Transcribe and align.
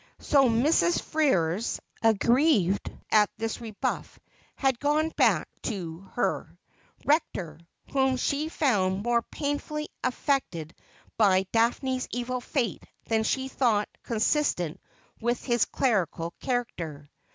So 0.17 0.49
Mrs. 0.49 0.99
Ferrers, 0.99 1.79
aggrieved 2.01 2.91
at 3.11 3.29
this 3.37 3.59
rebufi, 3.61 4.17
had 4.55 4.79
gone 4.79 5.09
back 5.15 5.47
to 5.65 6.09
her 6.15 6.57
Rector, 7.05 7.59
whom 7.91 8.17
she 8.17 8.49
found 8.49 9.03
more 9.03 9.21
painfully 9.21 9.89
affected 10.03 10.73
by 11.17 11.45
Daphne's 11.51 12.07
evil 12.09 12.41
fate 12.41 12.83
than 13.09 13.21
she 13.23 13.47
thought 13.47 13.89
consistent 14.01 14.81
with 15.19 15.43
his 15.45 15.65
clerical 15.65 16.33
character. 16.39 17.07